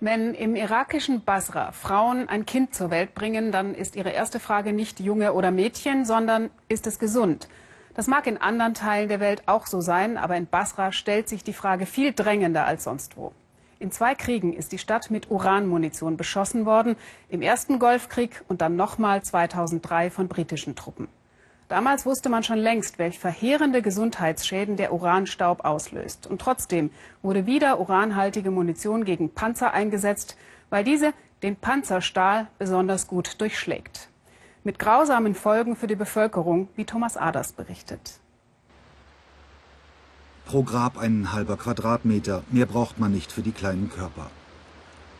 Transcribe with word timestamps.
Wenn 0.00 0.34
im 0.34 0.56
irakischen 0.56 1.24
Basra 1.24 1.72
Frauen 1.72 2.28
ein 2.28 2.44
Kind 2.44 2.74
zur 2.74 2.90
Welt 2.90 3.14
bringen, 3.14 3.50
dann 3.50 3.74
ist 3.74 3.96
ihre 3.96 4.10
erste 4.10 4.38
Frage 4.40 4.74
nicht 4.74 5.00
Junge 5.00 5.32
oder 5.32 5.50
Mädchen, 5.50 6.04
sondern 6.04 6.50
ist 6.68 6.86
es 6.86 6.98
gesund? 6.98 7.48
Das 7.94 8.06
mag 8.06 8.26
in 8.26 8.36
anderen 8.36 8.74
Teilen 8.74 9.08
der 9.08 9.20
Welt 9.20 9.44
auch 9.46 9.66
so 9.66 9.80
sein, 9.80 10.18
aber 10.18 10.36
in 10.36 10.46
Basra 10.46 10.92
stellt 10.92 11.30
sich 11.30 11.44
die 11.44 11.54
Frage 11.54 11.86
viel 11.86 12.12
drängender 12.12 12.66
als 12.66 12.84
sonst 12.84 13.16
wo. 13.16 13.32
In 13.78 13.90
zwei 13.90 14.14
Kriegen 14.14 14.52
ist 14.52 14.72
die 14.72 14.78
Stadt 14.78 15.10
mit 15.10 15.30
Uranmunition 15.30 16.18
beschossen 16.18 16.66
worden, 16.66 16.96
im 17.30 17.40
ersten 17.40 17.78
Golfkrieg 17.78 18.44
und 18.48 18.60
dann 18.60 18.76
nochmal 18.76 19.22
2003 19.22 20.10
von 20.10 20.28
britischen 20.28 20.76
Truppen. 20.76 21.08
Damals 21.68 22.06
wusste 22.06 22.28
man 22.28 22.44
schon 22.44 22.58
längst, 22.58 22.98
welch 22.98 23.18
verheerende 23.18 23.82
Gesundheitsschäden 23.82 24.76
der 24.76 24.92
Uranstaub 24.92 25.64
auslöst. 25.64 26.26
Und 26.26 26.40
trotzdem 26.40 26.90
wurde 27.22 27.46
wieder 27.46 27.80
uranhaltige 27.80 28.52
Munition 28.52 29.04
gegen 29.04 29.30
Panzer 29.30 29.72
eingesetzt, 29.72 30.36
weil 30.70 30.84
diese 30.84 31.12
den 31.42 31.56
Panzerstahl 31.56 32.46
besonders 32.58 33.08
gut 33.08 33.40
durchschlägt. 33.40 34.08
Mit 34.62 34.78
grausamen 34.78 35.34
Folgen 35.34 35.76
für 35.76 35.86
die 35.86 35.96
Bevölkerung, 35.96 36.68
wie 36.76 36.84
Thomas 36.84 37.16
Aders 37.16 37.52
berichtet. 37.52 38.20
Pro 40.46 40.62
Grab 40.62 40.98
ein 40.98 41.32
halber 41.32 41.56
Quadratmeter, 41.56 42.44
mehr 42.50 42.66
braucht 42.66 43.00
man 43.00 43.12
nicht 43.12 43.32
für 43.32 43.42
die 43.42 43.52
kleinen 43.52 43.90
Körper. 43.90 44.30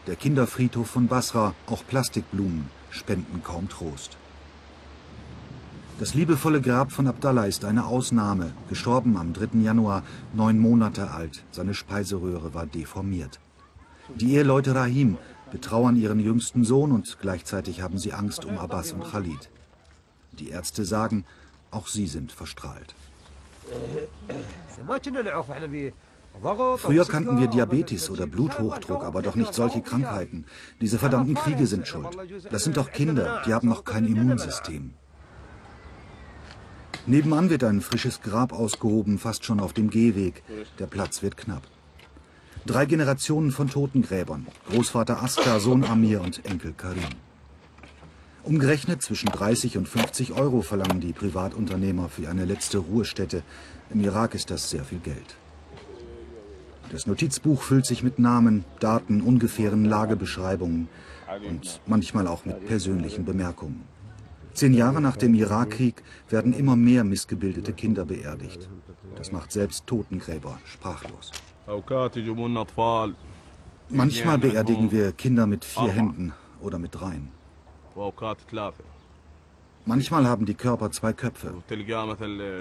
Der 0.06 0.14
Kinderfriedhof 0.14 0.88
von 0.88 1.08
Basra, 1.08 1.54
auch 1.66 1.84
Plastikblumen, 1.84 2.70
spenden 2.90 3.42
kaum 3.42 3.68
Trost. 3.68 4.16
Das 5.98 6.12
liebevolle 6.12 6.60
Grab 6.60 6.92
von 6.92 7.06
Abdallah 7.06 7.46
ist 7.46 7.64
eine 7.64 7.86
Ausnahme, 7.86 8.52
gestorben 8.68 9.16
am 9.16 9.32
3. 9.32 9.60
Januar, 9.60 10.02
neun 10.34 10.58
Monate 10.58 11.10
alt. 11.10 11.42
Seine 11.52 11.72
Speiseröhre 11.72 12.52
war 12.52 12.66
deformiert. 12.66 13.40
Die 14.14 14.34
Eheleute 14.34 14.74
Rahim 14.74 15.16
betrauern 15.50 15.96
ihren 15.96 16.20
jüngsten 16.20 16.64
Sohn 16.64 16.92
und 16.92 17.16
gleichzeitig 17.18 17.80
haben 17.80 17.96
sie 17.96 18.12
Angst 18.12 18.44
um 18.44 18.58
Abbas 18.58 18.92
und 18.92 19.10
Khalid. 19.10 19.48
Die 20.32 20.50
Ärzte 20.50 20.84
sagen, 20.84 21.24
auch 21.70 21.86
sie 21.86 22.06
sind 22.06 22.30
verstrahlt. 22.30 22.94
Früher 26.76 27.06
kannten 27.06 27.40
wir 27.40 27.46
Diabetes 27.46 28.10
oder 28.10 28.26
Bluthochdruck, 28.26 29.02
aber 29.02 29.22
doch 29.22 29.34
nicht 29.34 29.54
solche 29.54 29.80
Krankheiten. 29.80 30.44
Diese 30.82 30.98
verdammten 30.98 31.34
Kriege 31.34 31.66
sind 31.66 31.88
schuld. 31.88 32.18
Das 32.50 32.64
sind 32.64 32.76
doch 32.76 32.92
Kinder, 32.92 33.42
die 33.46 33.54
haben 33.54 33.68
noch 33.68 33.84
kein 33.84 34.04
Immunsystem. 34.04 34.92
Nebenan 37.08 37.50
wird 37.50 37.62
ein 37.62 37.82
frisches 37.82 38.20
Grab 38.20 38.52
ausgehoben, 38.52 39.18
fast 39.18 39.44
schon 39.44 39.60
auf 39.60 39.72
dem 39.72 39.90
Gehweg. 39.90 40.42
Der 40.80 40.86
Platz 40.86 41.22
wird 41.22 41.36
knapp. 41.36 41.62
Drei 42.66 42.84
Generationen 42.84 43.52
von 43.52 43.68
Totengräbern. 43.68 44.48
Großvater 44.70 45.22
Askar, 45.22 45.60
Sohn 45.60 45.84
Amir 45.84 46.20
und 46.20 46.44
Enkel 46.44 46.72
Karim. 46.76 47.14
Umgerechnet 48.42 49.02
zwischen 49.02 49.28
30 49.28 49.78
und 49.78 49.88
50 49.88 50.32
Euro 50.32 50.62
verlangen 50.62 51.00
die 51.00 51.12
Privatunternehmer 51.12 52.08
für 52.08 52.28
eine 52.28 52.44
letzte 52.44 52.78
Ruhestätte. 52.78 53.44
Im 53.90 54.00
Irak 54.00 54.34
ist 54.34 54.50
das 54.50 54.68
sehr 54.68 54.84
viel 54.84 54.98
Geld. 54.98 55.36
Das 56.90 57.06
Notizbuch 57.06 57.62
füllt 57.62 57.86
sich 57.86 58.02
mit 58.02 58.18
Namen, 58.18 58.64
Daten, 58.80 59.20
ungefähren 59.20 59.84
Lagebeschreibungen 59.84 60.88
und 61.48 61.80
manchmal 61.86 62.26
auch 62.26 62.44
mit 62.44 62.66
persönlichen 62.66 63.24
Bemerkungen. 63.24 63.84
Zehn 64.56 64.72
Jahre 64.72 65.02
nach 65.02 65.18
dem 65.18 65.34
Irakkrieg 65.34 66.02
werden 66.30 66.54
immer 66.54 66.76
mehr 66.76 67.04
missgebildete 67.04 67.74
Kinder 67.74 68.06
beerdigt. 68.06 68.70
Das 69.14 69.30
macht 69.30 69.52
selbst 69.52 69.86
Totengräber 69.86 70.58
sprachlos. 70.64 71.30
Manchmal 73.90 74.38
beerdigen 74.38 74.90
wir 74.90 75.12
Kinder 75.12 75.46
mit 75.46 75.62
vier 75.66 75.90
Händen 75.90 76.32
oder 76.62 76.78
mit 76.78 76.94
dreien. 76.94 77.28
Manchmal 79.84 80.26
haben 80.26 80.46
die 80.46 80.54
Körper 80.54 80.90
zwei 80.90 81.12
Köpfe. 81.12 81.52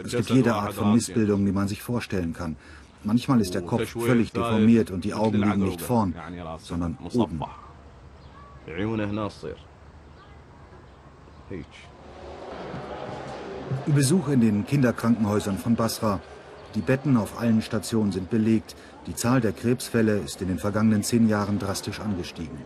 Es 0.04 0.12
gibt 0.12 0.30
jede 0.32 0.54
Art 0.54 0.74
von 0.74 0.94
Missbildung, 0.94 1.46
die 1.46 1.54
man 1.54 1.70
sich 1.70 1.82
vorstellen 1.82 2.34
kann. 2.34 2.58
Manchmal 3.06 3.40
ist 3.40 3.54
der 3.54 3.62
Kopf 3.62 3.88
völlig 3.92 4.34
deformiert 4.34 4.92
und 4.92 5.06
die 5.06 5.14
Augen 5.14 5.38
liegen 5.38 5.64
nicht 5.64 5.80
vorn, 5.80 6.14
sondern 6.60 6.98
oben. 7.14 7.40
Besuch 13.88 14.30
in 14.30 14.42
den 14.42 14.66
Kinderkrankenhäusern 14.66 15.58
von 15.58 15.76
Basra. 15.76 16.20
Die 16.76 16.82
Betten 16.82 17.18
auf 17.18 17.40
allen 17.40 17.62
Stationen 17.62 18.12
sind 18.12 18.30
belegt. 18.30 18.76
Die 19.08 19.16
Zahl 19.16 19.42
der 19.42 19.54
Krebsfälle 19.54 20.18
ist 20.18 20.42
in 20.42 20.50
den 20.50 20.60
vergangenen 20.60 21.04
zehn 21.04 21.30
Jahren 21.30 21.60
drastisch 21.60 22.00
angestiegen. 22.00 22.58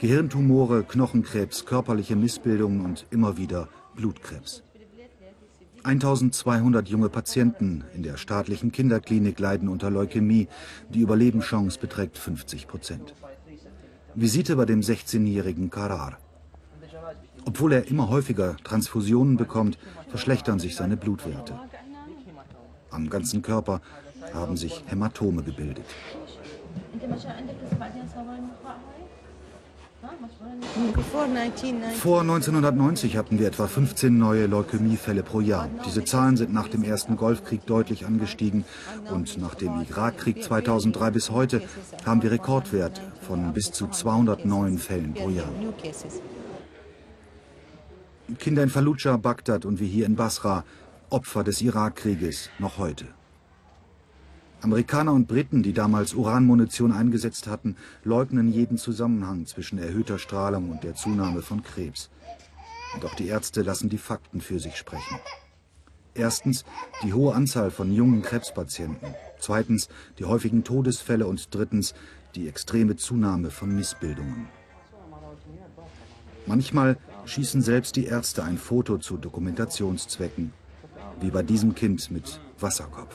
Gehirntumore, 0.00 0.82
Knochenkrebs, 0.82 1.64
körperliche 1.66 2.16
Missbildungen 2.16 2.84
und 2.84 3.06
immer 3.10 3.36
wieder 3.36 3.68
Blutkrebs. 3.94 4.62
1200 5.84 6.88
junge 6.88 7.10
Patienten 7.10 7.84
in 7.94 8.02
der 8.02 8.16
staatlichen 8.16 8.72
Kinderklinik 8.72 9.38
leiden 9.38 9.68
unter 9.68 9.90
Leukämie. 9.90 10.48
Die 10.88 11.00
Überlebenschance 11.00 11.78
beträgt 11.78 12.18
50 12.18 12.66
Prozent. 12.66 13.14
Visite 14.14 14.56
bei 14.56 14.64
dem 14.64 14.80
16-jährigen 14.80 15.70
Karar. 15.70 16.18
Obwohl 17.46 17.72
er 17.72 17.88
immer 17.88 18.08
häufiger 18.08 18.56
Transfusionen 18.64 19.36
bekommt, 19.36 19.78
verschlechtern 20.08 20.58
sich 20.58 20.76
seine 20.76 20.96
Blutwerte. 20.96 21.58
Am 22.90 23.10
ganzen 23.10 23.42
Körper 23.42 23.80
haben 24.32 24.56
sich 24.56 24.82
Hämatome 24.86 25.42
gebildet. 25.42 25.84
Vor 32.00 32.20
1990 32.20 33.16
hatten 33.16 33.38
wir 33.38 33.46
etwa 33.46 33.66
15 33.66 34.16
neue 34.16 34.46
Leukämiefälle 34.46 35.22
pro 35.22 35.40
Jahr. 35.40 35.68
Diese 35.86 36.04
Zahlen 36.04 36.36
sind 36.36 36.52
nach 36.52 36.68
dem 36.68 36.82
ersten 36.82 37.16
Golfkrieg 37.16 37.64
deutlich 37.66 38.06
angestiegen 38.06 38.64
und 39.10 39.38
nach 39.38 39.54
dem 39.54 39.80
Irakkrieg 39.80 40.42
2003 40.42 41.10
bis 41.10 41.30
heute 41.30 41.62
haben 42.04 42.22
wir 42.22 42.30
Rekordwert 42.30 43.00
von 43.22 43.52
bis 43.52 43.72
zu 43.72 43.88
209 43.88 44.78
Fällen 44.78 45.14
pro 45.14 45.30
Jahr. 45.30 45.48
Kinder 48.38 48.62
in 48.62 48.70
Fallujah, 48.70 49.18
Bagdad 49.18 49.66
und 49.66 49.80
wie 49.80 49.86
hier 49.86 50.06
in 50.06 50.16
Basra, 50.16 50.64
Opfer 51.10 51.44
des 51.44 51.60
Irakkrieges, 51.60 52.48
noch 52.58 52.78
heute. 52.78 53.06
Amerikaner 54.62 55.12
und 55.12 55.28
Briten, 55.28 55.62
die 55.62 55.74
damals 55.74 56.14
Uranmunition 56.14 56.90
eingesetzt 56.90 57.46
hatten, 57.46 57.76
leugnen 58.02 58.50
jeden 58.50 58.78
Zusammenhang 58.78 59.44
zwischen 59.44 59.78
erhöhter 59.78 60.18
Strahlung 60.18 60.70
und 60.70 60.84
der 60.84 60.94
Zunahme 60.94 61.42
von 61.42 61.62
Krebs. 61.62 62.08
Doch 63.02 63.14
die 63.14 63.28
Ärzte 63.28 63.60
lassen 63.60 63.90
die 63.90 63.98
Fakten 63.98 64.40
für 64.40 64.58
sich 64.58 64.76
sprechen. 64.76 65.18
Erstens 66.14 66.64
die 67.02 67.12
hohe 67.12 67.34
Anzahl 67.34 67.70
von 67.70 67.92
jungen 67.92 68.22
Krebspatienten. 68.22 69.14
Zweitens 69.38 69.90
die 70.18 70.24
häufigen 70.24 70.64
Todesfälle 70.64 71.26
und 71.26 71.54
drittens 71.54 71.92
die 72.34 72.48
extreme 72.48 72.96
Zunahme 72.96 73.50
von 73.50 73.74
Missbildungen. 73.74 74.48
Manchmal 76.46 76.96
schießen 77.26 77.62
selbst 77.62 77.96
die 77.96 78.06
Ärzte 78.06 78.44
ein 78.44 78.58
Foto 78.58 78.98
zu 78.98 79.16
Dokumentationszwecken, 79.16 80.52
wie 81.20 81.30
bei 81.30 81.42
diesem 81.42 81.74
Kind 81.74 82.10
mit 82.10 82.40
Wasserkopf. 82.58 83.14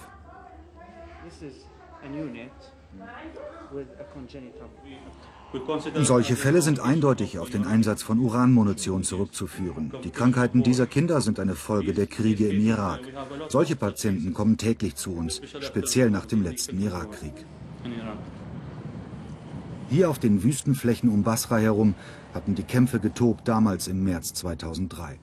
Solche 5.95 6.35
Fälle 6.35 6.61
sind 6.61 6.79
eindeutig 6.79 7.39
auf 7.39 7.49
den 7.49 7.65
Einsatz 7.65 8.03
von 8.03 8.19
Uranmunition 8.19 9.03
zurückzuführen. 9.03 9.91
Die 10.03 10.11
Krankheiten 10.11 10.61
dieser 10.61 10.85
Kinder 10.85 11.21
sind 11.21 11.39
eine 11.39 11.55
Folge 11.55 11.93
der 11.93 12.05
Kriege 12.05 12.47
im 12.49 12.61
Irak. 12.61 13.01
Solche 13.47 13.75
Patienten 13.75 14.33
kommen 14.33 14.57
täglich 14.57 14.95
zu 14.95 15.11
uns, 15.15 15.41
speziell 15.61 16.11
nach 16.11 16.25
dem 16.25 16.43
letzten 16.43 16.79
Irakkrieg. 16.79 17.33
Hier 19.89 20.07
auf 20.07 20.19
den 20.19 20.43
Wüstenflächen 20.43 21.09
um 21.09 21.23
Basra 21.23 21.57
herum 21.57 21.95
hatten 22.35 22.53
die 22.53 22.63
Kämpfe 22.63 22.99
getobt, 22.99 23.47
damals 23.47 23.87
im 23.87 24.03
März 24.03 24.35
2003. 24.35 25.17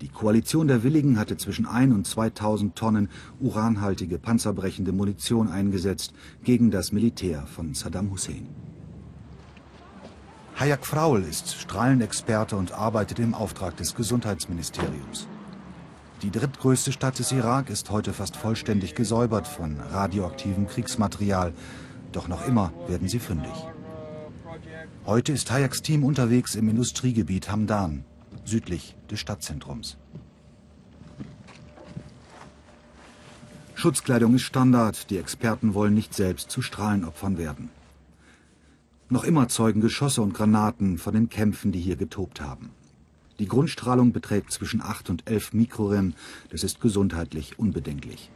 Die 0.00 0.08
Koalition 0.08 0.68
der 0.68 0.82
Willigen 0.82 1.18
hatte 1.18 1.36
zwischen 1.36 1.66
1 1.66 1.94
und 1.94 2.06
2000 2.06 2.74
Tonnen 2.74 3.10
uranhaltige, 3.40 4.18
panzerbrechende 4.18 4.92
Munition 4.92 5.48
eingesetzt 5.48 6.14
gegen 6.44 6.70
das 6.70 6.92
Militär 6.92 7.46
von 7.46 7.74
Saddam 7.74 8.10
Hussein. 8.10 8.48
Hayak 10.58 10.86
Fraul 10.86 11.22
ist 11.22 11.54
Strahlenexperte 11.54 12.56
und 12.56 12.72
arbeitet 12.72 13.18
im 13.18 13.34
Auftrag 13.34 13.76
des 13.76 13.94
Gesundheitsministeriums. 13.94 15.28
Die 16.22 16.30
drittgrößte 16.30 16.92
Stadt 16.92 17.18
des 17.18 17.32
Irak 17.32 17.68
ist 17.68 17.90
heute 17.90 18.14
fast 18.14 18.36
vollständig 18.36 18.94
gesäubert 18.94 19.46
von 19.46 19.76
radioaktivem 19.92 20.66
Kriegsmaterial. 20.66 21.52
Doch 22.12 22.28
noch 22.28 22.46
immer 22.46 22.72
werden 22.88 23.08
sie 23.08 23.18
fündig. 23.18 23.52
Heute 25.06 25.30
ist 25.30 25.52
Hayaks 25.52 25.82
Team 25.82 26.02
unterwegs 26.02 26.56
im 26.56 26.68
Industriegebiet 26.68 27.48
Hamdan, 27.48 28.04
südlich 28.44 28.96
des 29.08 29.20
Stadtzentrums. 29.20 29.98
Schutzkleidung 33.76 34.34
ist 34.34 34.42
Standard, 34.42 35.08
die 35.08 35.18
Experten 35.18 35.74
wollen 35.74 35.94
nicht 35.94 36.12
selbst 36.12 36.50
zu 36.50 36.60
Strahlenopfern 36.60 37.38
werden. 37.38 37.70
Noch 39.08 39.22
immer 39.22 39.46
zeugen 39.46 39.80
Geschosse 39.80 40.22
und 40.22 40.34
Granaten 40.34 40.98
von 40.98 41.14
den 41.14 41.28
Kämpfen, 41.28 41.70
die 41.70 41.78
hier 41.78 41.94
getobt 41.94 42.40
haben. 42.40 42.70
Die 43.38 43.46
Grundstrahlung 43.46 44.10
beträgt 44.10 44.50
zwischen 44.50 44.82
8 44.82 45.08
und 45.08 45.30
11 45.30 45.52
Mikrorem. 45.52 46.14
Das 46.50 46.64
ist 46.64 46.80
gesundheitlich 46.80 47.60
unbedenklich. 47.60 48.28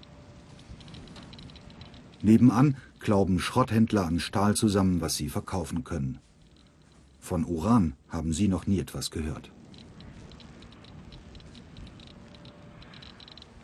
Nebenan 2.23 2.77
klauben 3.01 3.41
Schrotthändler 3.41 4.07
an 4.07 4.21
Stahl 4.21 4.55
zusammen, 4.55 5.01
was 5.01 5.17
sie 5.17 5.31
verkaufen 5.31 5.83
können. 5.83 6.21
Von 7.21 7.45
Uran 7.45 7.93
haben 8.09 8.33
sie 8.33 8.49
noch 8.49 8.67
nie 8.67 8.81
etwas 8.81 9.11
gehört. 9.11 9.53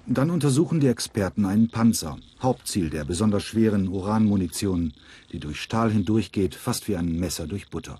Dann 0.06 0.30
untersuchen 0.30 0.78
die 0.78 0.86
Experten 0.86 1.44
einen 1.44 1.68
Panzer, 1.68 2.18
Hauptziel 2.40 2.90
der 2.90 3.04
besonders 3.04 3.42
schweren 3.42 3.88
Uranmunition, 3.88 4.92
die 5.32 5.40
durch 5.40 5.60
Stahl 5.60 5.90
hindurchgeht, 5.90 6.54
fast 6.54 6.86
wie 6.86 6.96
ein 6.96 7.18
Messer 7.18 7.48
durch 7.48 7.70
Butter. 7.70 7.98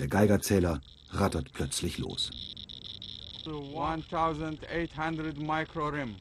Der 0.00 0.08
Geigerzähler 0.08 0.80
rattert 1.10 1.52
plötzlich 1.52 1.98
los. 1.98 2.30
1800 3.46 5.38
Mikrorem. 5.38 6.16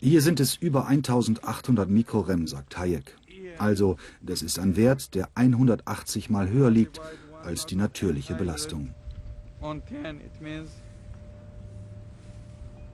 Hier 0.00 0.20
sind 0.20 0.40
es 0.40 0.56
über 0.56 0.88
1800 0.88 1.88
Mikrorem, 1.88 2.46
sagt 2.46 2.76
Hayek. 2.76 3.16
Also, 3.62 3.96
das 4.20 4.42
ist 4.42 4.58
ein 4.58 4.74
Wert, 4.76 5.14
der 5.14 5.28
180 5.36 6.30
mal 6.30 6.50
höher 6.50 6.68
liegt 6.68 7.00
als 7.44 7.64
die 7.64 7.76
natürliche 7.76 8.34
Belastung. 8.34 8.92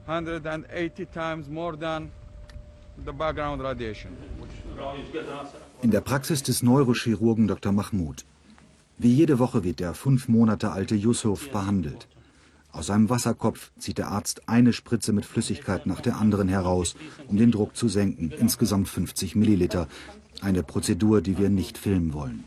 180 0.05 1.07
times 1.11 1.49
more 1.49 1.75
than 1.75 2.11
the 3.03 3.11
background 3.11 3.63
radiation. 3.63 4.11
In 5.81 5.89
der 5.89 6.01
Praxis 6.01 6.43
des 6.43 6.61
Neurochirurgen 6.61 7.47
Dr. 7.47 7.71
Mahmoud. 7.71 8.25
Wie 8.99 9.13
jede 9.13 9.39
Woche 9.39 9.63
wird 9.63 9.79
der 9.79 9.95
fünf 9.95 10.27
Monate 10.27 10.71
alte 10.71 10.93
Yusuf 10.93 11.49
behandelt. 11.49 12.07
Aus 12.71 12.85
seinem 12.85 13.09
Wasserkopf 13.09 13.71
zieht 13.79 13.97
der 13.97 14.09
Arzt 14.09 14.47
eine 14.47 14.73
Spritze 14.73 15.11
mit 15.11 15.25
Flüssigkeit 15.25 15.87
nach 15.87 16.01
der 16.01 16.17
anderen 16.17 16.47
heraus, 16.47 16.95
um 17.27 17.37
den 17.37 17.49
Druck 17.51 17.75
zu 17.75 17.87
senken, 17.87 18.31
insgesamt 18.31 18.87
50 18.87 19.35
Milliliter. 19.35 19.87
Eine 20.41 20.63
Prozedur, 20.63 21.21
die 21.21 21.37
wir 21.37 21.49
nicht 21.49 21.77
filmen 21.77 22.13
wollen. 22.13 22.45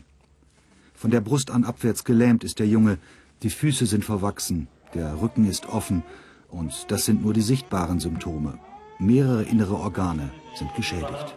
Von 0.95 1.11
der 1.11 1.21
Brust 1.21 1.51
an 1.51 1.63
abwärts 1.63 2.03
gelähmt 2.03 2.43
ist 2.43 2.59
der 2.59 2.67
Junge, 2.67 2.97
die 3.43 3.49
Füße 3.49 3.85
sind 3.85 4.05
verwachsen, 4.05 4.67
der 4.93 5.21
Rücken 5.21 5.45
ist 5.49 5.67
offen 5.67 6.03
und 6.49 6.85
das 6.89 7.05
sind 7.05 7.23
nur 7.23 7.33
die 7.33 7.41
sichtbaren 7.41 7.99
Symptome. 7.99 8.57
Mehrere 8.99 9.43
innere 9.43 9.75
Organe 9.75 10.31
sind 10.55 10.73
geschädigt. 10.75 11.35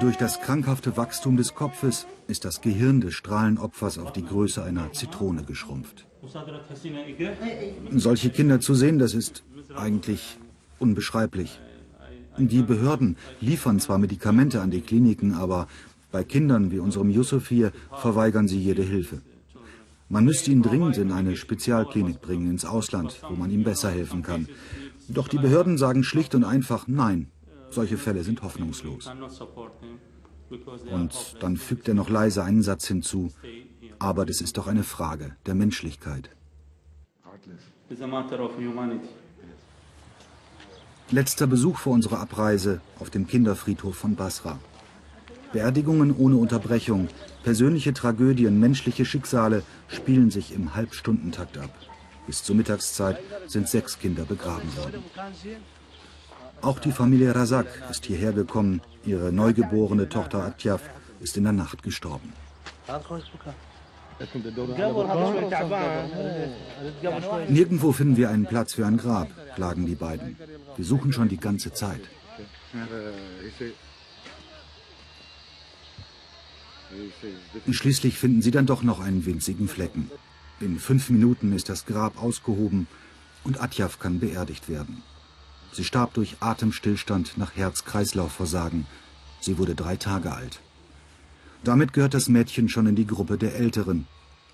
Durch 0.00 0.16
das 0.16 0.40
krankhafte 0.40 0.96
Wachstum 0.96 1.36
des 1.36 1.54
Kopfes 1.54 2.06
ist 2.26 2.44
das 2.44 2.60
Gehirn 2.60 3.00
des 3.00 3.14
Strahlenopfers 3.14 3.98
auf 3.98 4.12
die 4.12 4.24
Größe 4.24 4.62
einer 4.62 4.92
Zitrone 4.92 5.44
geschrumpft. 5.44 6.06
Solche 7.90 8.30
Kinder 8.30 8.60
zu 8.60 8.74
sehen, 8.74 8.98
das 8.98 9.12
ist 9.14 9.42
eigentlich 9.76 10.38
unbeschreiblich. 10.78 11.60
Die 12.38 12.62
Behörden 12.62 13.16
liefern 13.40 13.80
zwar 13.80 13.98
Medikamente 13.98 14.62
an 14.62 14.70
die 14.70 14.80
Kliniken, 14.80 15.34
aber 15.34 15.68
bei 16.10 16.24
Kindern 16.24 16.70
wie 16.70 16.78
unserem 16.78 17.10
Yusuf 17.10 17.48
hier 17.48 17.72
verweigern 18.00 18.48
sie 18.48 18.58
jede 18.58 18.82
Hilfe. 18.82 19.20
Man 20.08 20.24
müsste 20.24 20.50
ihn 20.50 20.62
dringend 20.62 20.96
in 20.98 21.12
eine 21.12 21.36
Spezialklinik 21.36 22.20
bringen, 22.20 22.50
ins 22.50 22.64
Ausland, 22.64 23.22
wo 23.28 23.34
man 23.34 23.50
ihm 23.50 23.64
besser 23.64 23.90
helfen 23.90 24.22
kann. 24.22 24.48
Doch 25.08 25.28
die 25.28 25.38
Behörden 25.38 25.76
sagen 25.78 26.04
schlicht 26.04 26.34
und 26.34 26.44
einfach 26.44 26.86
Nein. 26.86 27.28
Solche 27.72 27.96
Fälle 27.96 28.22
sind 28.22 28.42
hoffnungslos. 28.42 29.10
Und 30.90 31.36
dann 31.40 31.56
fügt 31.56 31.88
er 31.88 31.94
noch 31.94 32.10
leise 32.10 32.44
einen 32.44 32.62
Satz 32.62 32.86
hinzu. 32.86 33.32
Aber 33.98 34.26
das 34.26 34.40
ist 34.40 34.58
doch 34.58 34.66
eine 34.66 34.84
Frage 34.84 35.36
der 35.46 35.54
Menschlichkeit. 35.54 36.30
Letzter 41.10 41.46
Besuch 41.46 41.78
vor 41.78 41.92
unserer 41.92 42.20
Abreise 42.20 42.80
auf 42.98 43.10
dem 43.10 43.26
Kinderfriedhof 43.26 43.96
von 43.96 44.16
Basra. 44.16 44.58
Beerdigungen 45.52 46.14
ohne 46.16 46.36
Unterbrechung, 46.36 47.08
persönliche 47.42 47.92
Tragödien, 47.92 48.58
menschliche 48.58 49.04
Schicksale 49.04 49.62
spielen 49.88 50.30
sich 50.30 50.54
im 50.54 50.74
Halbstundentakt 50.74 51.58
ab. 51.58 51.70
Bis 52.26 52.42
zur 52.42 52.56
Mittagszeit 52.56 53.18
sind 53.46 53.68
sechs 53.68 53.98
Kinder 53.98 54.24
begraben 54.24 54.74
worden. 54.76 55.02
Auch 56.62 56.78
die 56.78 56.92
Familie 56.92 57.34
Razak 57.34 57.66
ist 57.90 58.06
hierher 58.06 58.32
gekommen. 58.32 58.80
Ihre 59.04 59.32
neugeborene 59.32 60.08
Tochter 60.08 60.44
Atjaf 60.44 60.82
ist 61.20 61.36
in 61.36 61.44
der 61.44 61.52
Nacht 61.52 61.82
gestorben. 61.82 62.32
Nirgendwo 67.48 67.92
finden 67.92 68.16
wir 68.16 68.30
einen 68.30 68.46
Platz 68.46 68.74
für 68.74 68.86
ein 68.86 68.96
Grab, 68.96 69.28
klagen 69.56 69.86
die 69.86 69.96
beiden. 69.96 70.36
Wir 70.76 70.84
suchen 70.84 71.12
schon 71.12 71.28
die 71.28 71.38
ganze 71.38 71.72
Zeit. 71.72 72.02
Schließlich 77.70 78.18
finden 78.18 78.42
sie 78.42 78.50
dann 78.50 78.66
doch 78.66 78.82
noch 78.82 79.00
einen 79.00 79.26
winzigen 79.26 79.66
Flecken. 79.66 80.10
In 80.60 80.78
fünf 80.78 81.10
Minuten 81.10 81.52
ist 81.52 81.68
das 81.68 81.86
Grab 81.86 82.22
ausgehoben 82.22 82.86
und 83.42 83.60
Atjaf 83.60 83.98
kann 83.98 84.20
beerdigt 84.20 84.68
werden. 84.68 85.02
Sie 85.72 85.84
starb 85.84 86.14
durch 86.14 86.36
Atemstillstand 86.40 87.38
nach 87.38 87.56
Herz-Kreislauf-Versagen. 87.56 88.86
Sie 89.40 89.58
wurde 89.58 89.74
drei 89.74 89.96
Tage 89.96 90.32
alt. 90.32 90.60
Damit 91.64 91.92
gehört 91.92 92.14
das 92.14 92.28
Mädchen 92.28 92.68
schon 92.68 92.86
in 92.86 92.96
die 92.96 93.06
Gruppe 93.06 93.38
der 93.38 93.54
Älteren. 93.56 94.06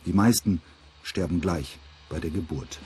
Die 0.06 0.12
meisten 0.12 0.62
sterben 1.02 1.40
gleich 1.40 1.78
bei 2.08 2.20
der 2.20 2.30
Geburt. 2.30 2.78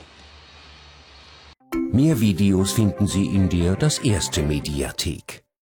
Mehr 1.93 2.20
Videos 2.20 2.73
finden 2.73 3.06
Sie 3.06 3.26
in 3.26 3.49
der 3.49 3.76
Das 3.76 3.99
Erste 3.99 4.43
Mediathek. 4.43 5.43